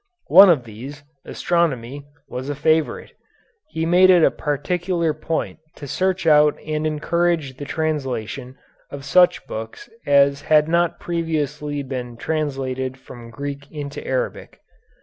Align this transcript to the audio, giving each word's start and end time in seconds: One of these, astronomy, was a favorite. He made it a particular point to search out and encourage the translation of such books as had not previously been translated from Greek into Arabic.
One 0.33 0.49
of 0.49 0.63
these, 0.63 1.03
astronomy, 1.25 2.07
was 2.27 2.49
a 2.49 2.55
favorite. 2.55 3.11
He 3.69 3.85
made 3.85 4.09
it 4.09 4.23
a 4.23 4.31
particular 4.31 5.13
point 5.13 5.59
to 5.75 5.85
search 5.87 6.25
out 6.25 6.57
and 6.65 6.87
encourage 6.87 7.57
the 7.57 7.65
translation 7.65 8.57
of 8.89 9.05
such 9.05 9.45
books 9.45 9.91
as 10.07 10.41
had 10.41 10.67
not 10.67 10.99
previously 10.99 11.83
been 11.83 12.17
translated 12.17 12.97
from 12.97 13.29
Greek 13.29 13.71
into 13.71 14.03
Arabic. 14.03 14.59